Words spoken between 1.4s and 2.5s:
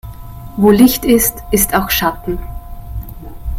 ist auch Schatten.